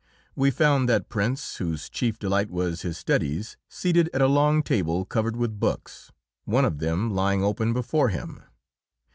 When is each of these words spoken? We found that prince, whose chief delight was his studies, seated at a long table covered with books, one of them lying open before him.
We 0.35 0.49
found 0.49 0.89
that 0.89 1.09
prince, 1.09 1.57
whose 1.57 1.87
chief 1.87 2.17
delight 2.17 2.49
was 2.49 2.81
his 2.81 2.97
studies, 2.97 3.55
seated 3.69 4.09
at 4.15 4.21
a 4.23 4.27
long 4.27 4.63
table 4.63 5.05
covered 5.05 5.35
with 5.37 5.59
books, 5.59 6.11
one 6.43 6.65
of 6.65 6.79
them 6.79 7.11
lying 7.13 7.43
open 7.43 7.71
before 7.71 8.09
him. 8.09 8.41